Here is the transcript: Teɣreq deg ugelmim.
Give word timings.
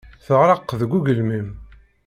Teɣreq 0.25 0.69
deg 0.79 0.91
ugelmim. 0.97 1.49